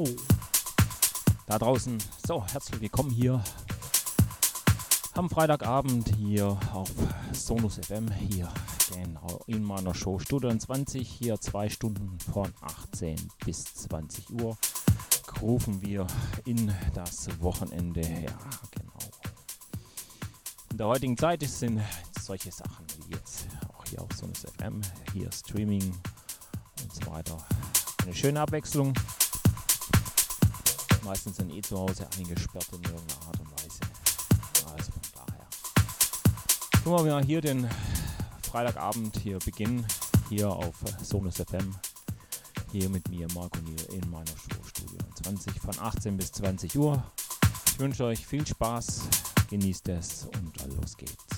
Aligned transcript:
Hallo. 0.00 0.16
Da 1.46 1.58
draußen. 1.58 1.98
So, 2.26 2.42
herzlich 2.46 2.80
willkommen 2.80 3.10
hier 3.10 3.44
am 5.12 5.28
Freitagabend 5.28 6.08
hier 6.16 6.58
auf 6.72 6.90
Sonus 7.32 7.78
FM. 7.86 8.10
Hier 8.10 8.48
genau 8.94 9.42
in 9.46 9.62
meiner 9.62 9.94
Show 9.94 10.18
Studio 10.18 10.56
20. 10.56 11.06
Hier 11.06 11.38
zwei 11.38 11.68
Stunden 11.68 12.18
von 12.32 12.50
18 12.62 13.14
bis 13.44 13.62
20 13.74 14.30
Uhr. 14.40 14.56
Rufen 15.42 15.82
wir 15.82 16.06
in 16.46 16.72
das 16.94 17.28
Wochenende. 17.42 18.00
Ja, 18.00 18.38
genau. 18.70 19.10
In 20.70 20.78
der 20.78 20.86
heutigen 20.86 21.18
Zeit 21.18 21.42
sind 21.42 21.82
solche 22.18 22.50
Sachen 22.50 22.86
wie 22.96 23.12
jetzt 23.12 23.48
auch 23.68 23.84
hier 23.84 24.00
auf 24.00 24.12
Sonus 24.16 24.46
FM, 24.56 24.80
hier 25.12 25.30
Streaming 25.30 25.94
und 26.82 26.94
so 26.94 27.10
weiter. 27.10 27.36
Eine 28.02 28.14
schöne 28.14 28.40
Abwechslung. 28.40 28.94
Meistens 31.04 31.36
sind 31.36 31.50
eh 31.50 31.62
zu 31.62 31.78
Hause 31.78 32.06
eingesperrt 32.18 32.66
in 32.72 32.82
irgendeiner 32.82 33.26
Art 33.26 33.40
und 33.40 33.50
Weise. 33.52 33.80
Also 34.74 34.92
von 34.92 35.02
daher. 35.14 35.46
Gucken 36.84 37.04
wir 37.06 37.12
mal 37.12 37.24
hier 37.24 37.40
den 37.40 37.68
Freitagabend 38.42 39.16
hier 39.18 39.38
beginnen. 39.38 39.86
Hier 40.28 40.50
auf 40.50 40.74
Sonus 41.02 41.36
FM. 41.36 41.74
Hier 42.72 42.88
mit 42.88 43.08
mir, 43.08 43.26
Marco 43.34 43.58
Niel, 43.60 43.82
in 43.92 44.08
meiner 44.10 44.26
Show 44.26 44.62
Studio 44.64 44.98
20 45.22 45.60
von 45.60 45.78
18 45.78 46.16
bis 46.16 46.30
20 46.32 46.78
Uhr. 46.78 47.02
Ich 47.66 47.78
wünsche 47.78 48.04
euch 48.04 48.24
viel 48.24 48.46
Spaß, 48.46 49.08
genießt 49.48 49.88
es 49.88 50.28
und 50.34 50.76
los 50.76 50.96
geht's. 50.96 51.29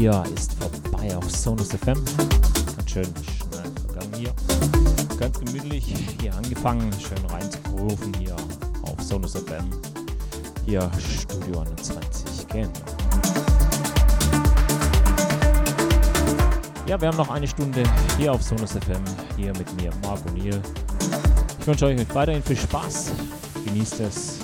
Hier 0.00 0.24
ist 0.34 0.54
vorbei 0.54 1.14
auf 1.14 1.30
Sonus 1.30 1.72
FM. 1.72 2.02
Ganz 2.74 2.90
schön 2.90 3.04
schnell 3.04 3.70
vergangen 3.86 4.14
hier. 4.16 4.32
Ganz 5.18 5.38
gemütlich 5.38 5.94
hier 6.18 6.34
angefangen, 6.34 6.90
schön 6.98 7.22
reinzurufen 7.26 8.10
hier 8.18 8.34
auf 8.80 9.02
Sonus 9.02 9.34
FM. 9.34 9.68
Hier 10.64 10.90
Studio 10.98 11.60
21, 11.60 12.48
genau. 12.48 12.70
Ja, 16.86 16.98
wir 16.98 17.08
haben 17.08 17.18
noch 17.18 17.28
eine 17.28 17.46
Stunde 17.46 17.82
hier 18.16 18.32
auf 18.32 18.42
Sonus 18.42 18.70
FM, 18.70 19.04
hier 19.36 19.52
mit 19.52 19.70
mir, 19.82 19.90
Marc 20.02 20.20
O'Neill. 20.30 20.62
Ich 21.58 21.66
wünsche 21.66 21.84
euch 21.84 22.14
weiterhin 22.14 22.42
viel 22.42 22.56
Spaß, 22.56 23.12
genießt 23.66 24.00
es 24.00 24.39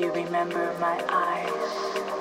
you 0.00 0.10
remember 0.12 0.74
my 0.80 1.04
eyes. 1.10 2.19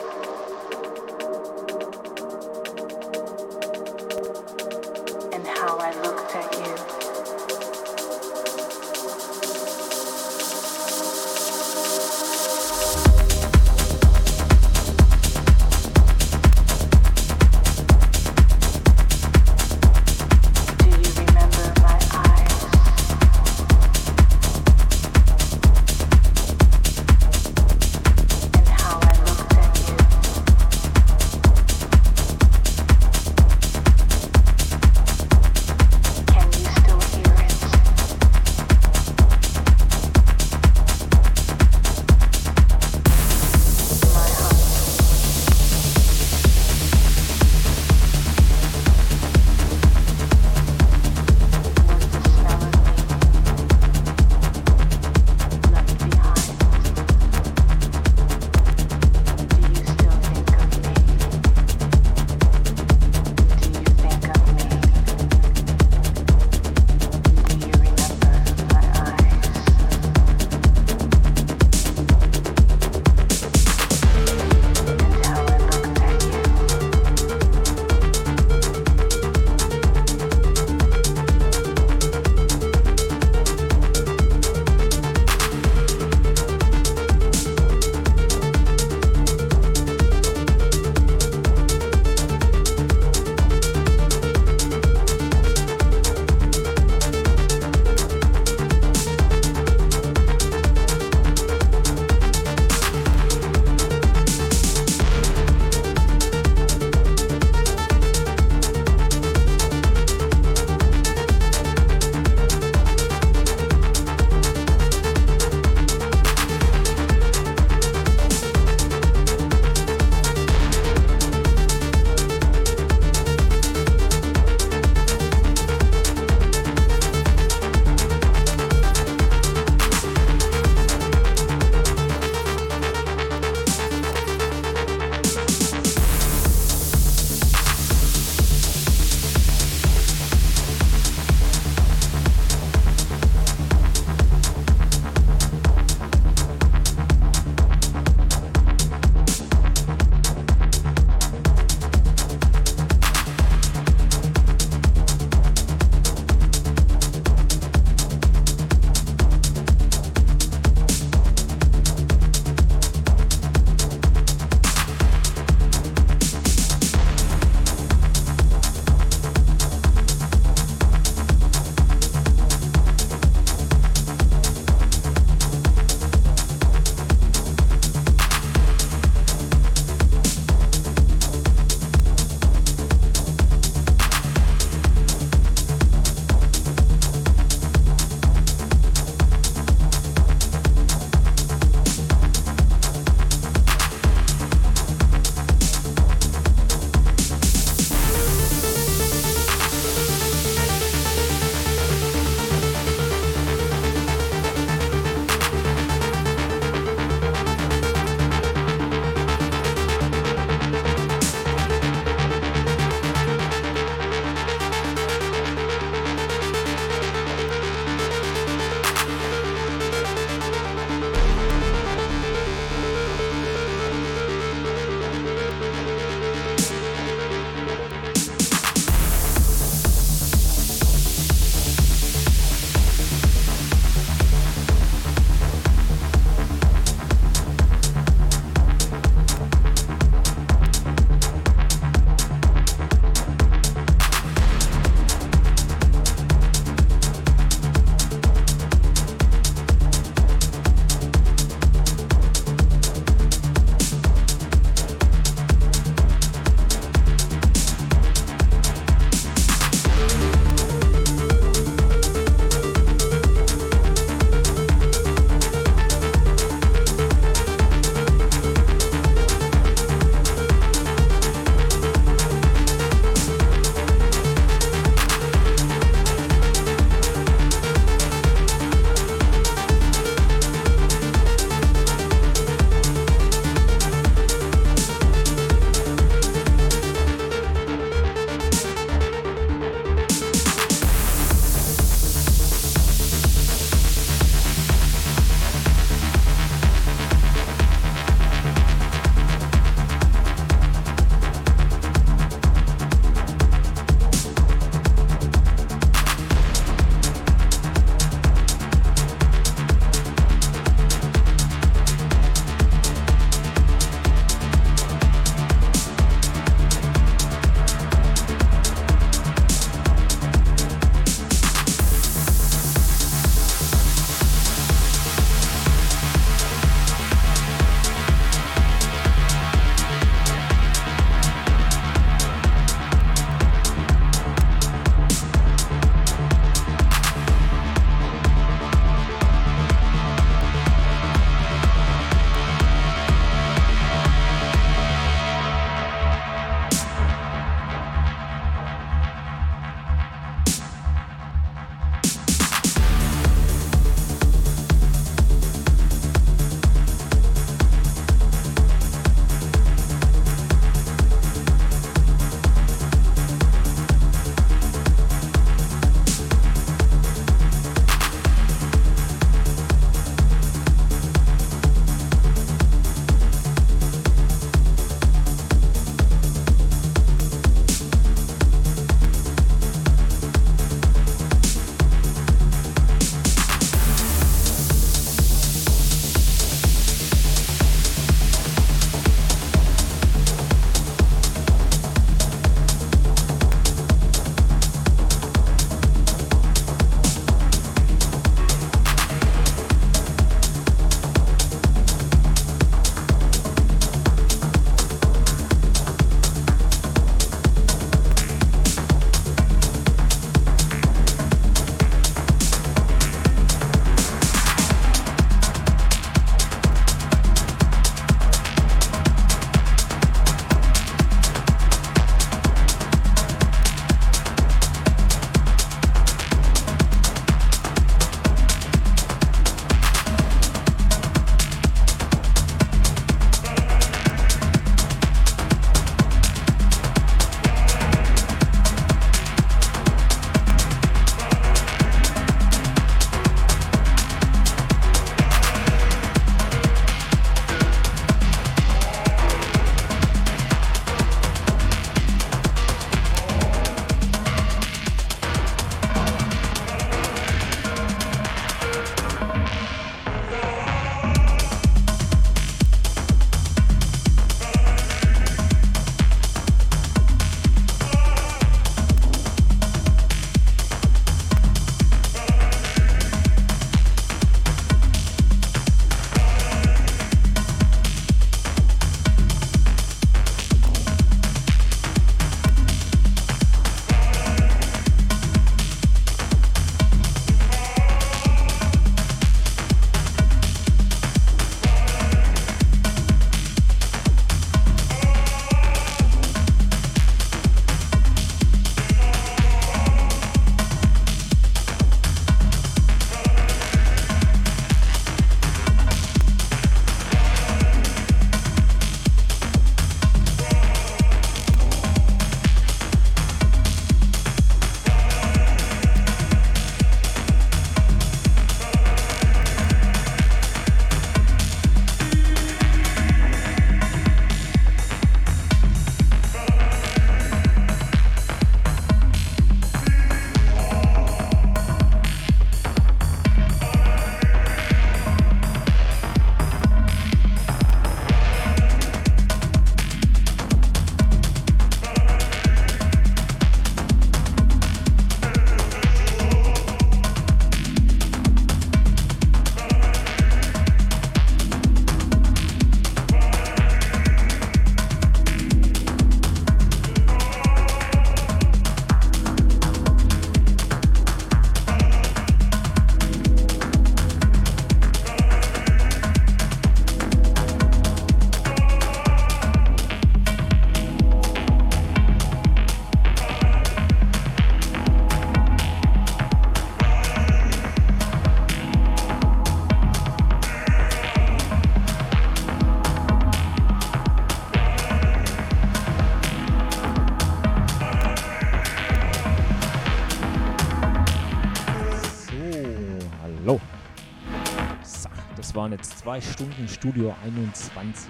Zwei 596.00 596.22
Stunden 596.22 596.66
Studio 596.66 597.14
21 597.26 598.10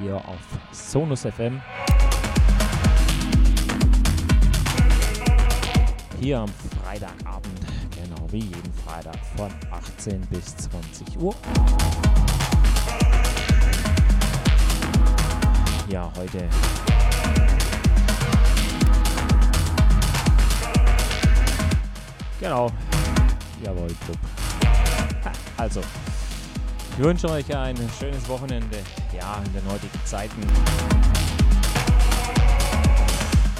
hier 0.00 0.16
auf 0.16 0.40
Sonus 0.72 1.20
FM. 1.20 1.60
Hier 6.18 6.38
am 6.38 6.48
Freitagabend, 6.82 7.60
genau 7.90 8.26
wie 8.30 8.38
jeden 8.38 8.72
Freitag 8.86 9.18
von 9.36 9.50
18 9.70 10.18
bis 10.28 10.56
20 10.56 11.20
Uhr. 11.20 11.34
Ja, 15.90 16.10
heute 16.16 16.48
Genau. 22.40 22.70
Jawohl, 23.62 23.88
Club. 24.06 24.18
Also, 25.58 25.82
ich 26.96 27.04
wünsche 27.04 27.28
euch 27.28 27.54
ein 27.54 27.76
schönes 27.98 28.26
Wochenende. 28.26 28.78
Ja, 29.14 29.42
in 29.44 29.52
den 29.52 29.70
heutigen 29.70 30.00
Zeiten. 30.04 30.40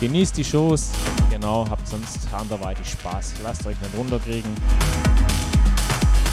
Genießt 0.01 0.37
die 0.39 0.45
Shows. 0.45 0.93
Genau, 1.31 1.67
habt 1.69 1.87
sonst 1.87 2.33
anderweitig 2.33 2.89
Spaß. 2.89 3.35
Lasst 3.43 3.67
euch 3.67 3.79
nicht 3.81 3.95
runterkriegen. 3.97 4.51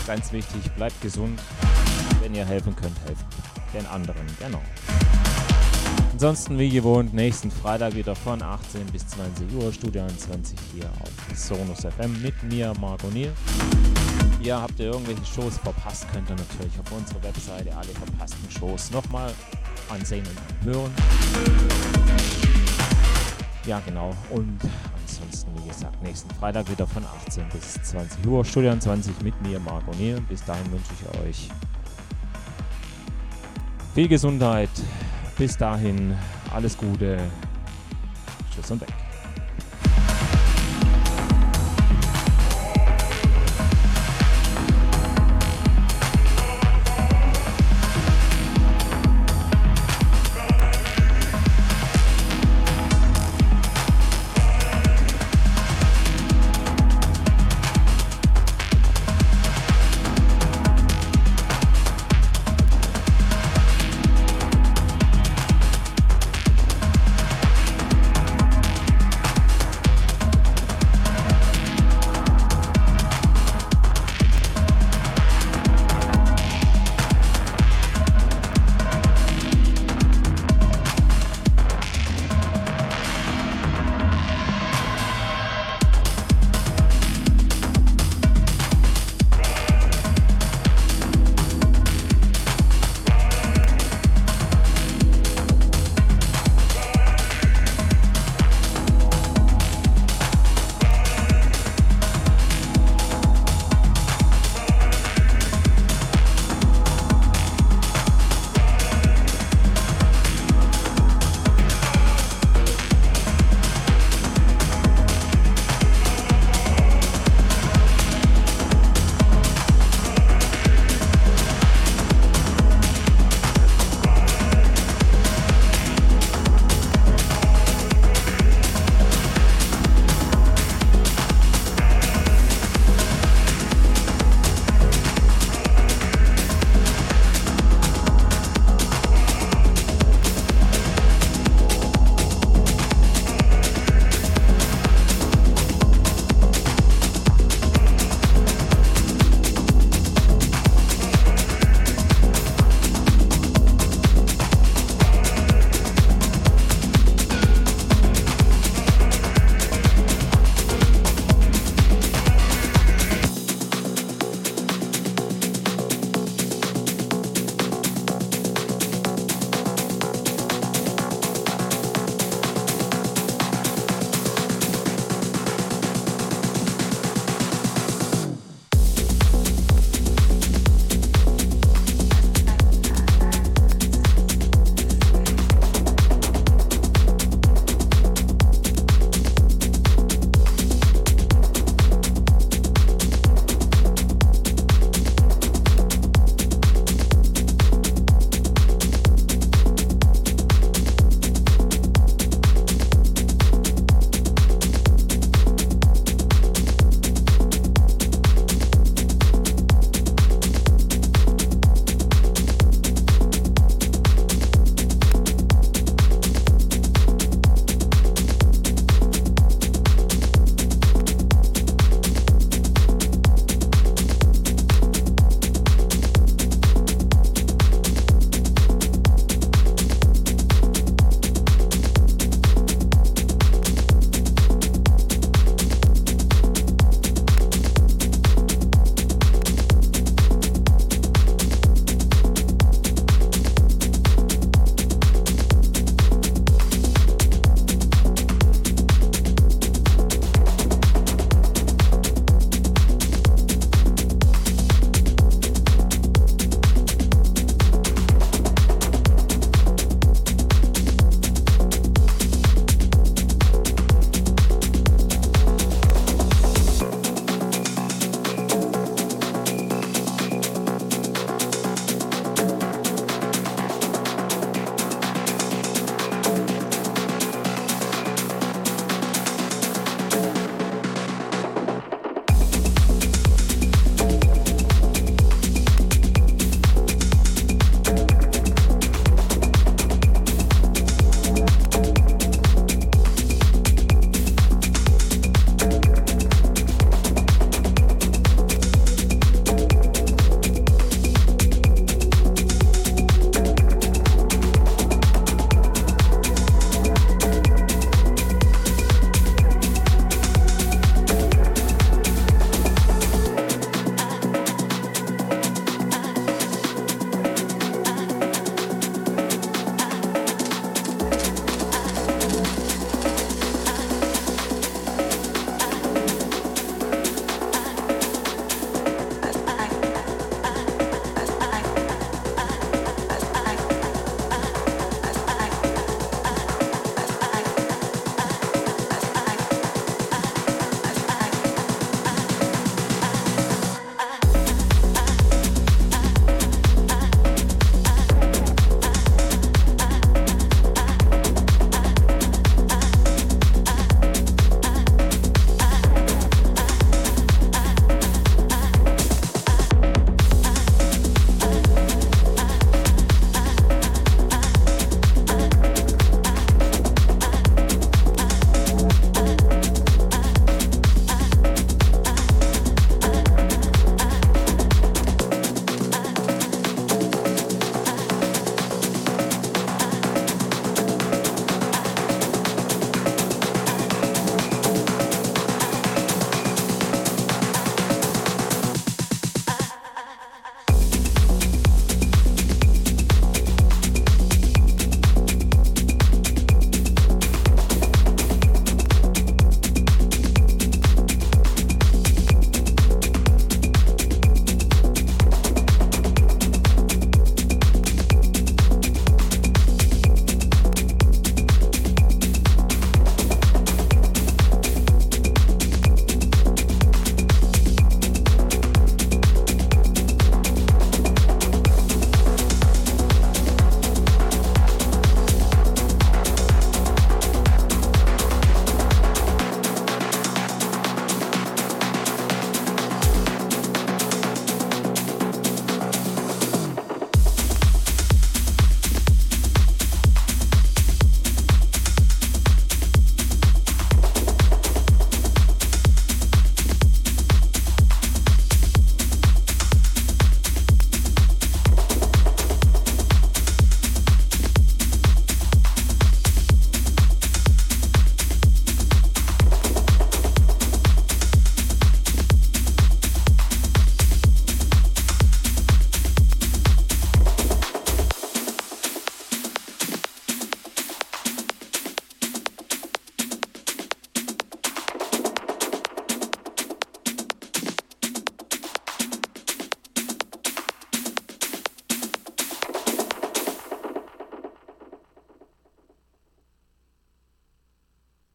Ganz 0.08 0.32
wichtig, 0.32 0.72
bleibt 0.76 1.00
gesund. 1.02 1.42
Wenn 2.22 2.36
ihr 2.36 2.46
helfen 2.46 2.76
könnt, 2.76 2.98
helft 3.06 3.26
den 3.74 3.86
anderen. 3.88 4.26
Genau. 4.40 4.62
Ansonsten 6.14 6.58
wie 6.58 6.70
gewohnt, 6.70 7.14
nächsten 7.14 7.52
Freitag 7.52 7.96
wieder 7.96 8.16
von 8.16 8.42
18 8.42 8.86
bis 8.88 9.06
20 9.08 9.54
Uhr, 9.56 9.74
Studio 9.74 10.04
21 10.04 10.58
hier 10.74 10.86
auf 10.86 11.38
Sonus 11.38 11.80
FM 11.82 12.22
mit 12.22 12.42
mir, 12.44 12.74
Marco 12.80 13.08
Nier. 13.08 13.34
Ihr 14.44 14.61
habt 14.61 14.78
ihr 14.78 14.88
irgendwelche 14.88 15.24
Shows 15.24 15.57
verpasst, 15.57 16.06
könnt 16.11 16.30
ihr 16.30 16.36
natürlich 16.36 16.78
auf 16.78 16.91
unserer 16.91 17.24
Webseite 17.24 17.74
alle 17.78 17.88
verpassten 17.88 18.52
Shows 18.52 18.91
nochmal 18.91 19.32
ansehen 19.90 20.26
und 20.28 20.65
hören. 20.65 20.91
Ja, 23.65 23.80
genau. 23.86 24.14
Und 24.32 24.60
ansonsten, 25.02 25.49
wie 25.56 25.70
gesagt, 25.70 26.03
nächsten 26.03 26.30
Freitag 26.32 26.70
wieder 26.70 26.86
von 26.86 27.06
18 27.26 27.45
bis 27.53 27.82
20 27.84 28.28
Uhr, 28.28 28.44
Studio 28.44 28.78
20 28.78 29.22
mit 29.22 29.41
mir, 29.44 29.61
Marco 29.61 29.91
Nier. 29.95 30.20
Bis 30.28 30.44
dahin 30.44 30.70
wünsche 30.74 30.91
ich 30.99 31.22
euch 31.22 31.49
viel 33.95 34.10
Gesundheit, 34.10 34.70
bis 35.38 35.56
dahin 35.56 36.18
alles 36.53 36.78
Gute. 36.78 37.18
Tschüss 38.53 38.72
und 38.72 38.82
weg. 38.82 39.03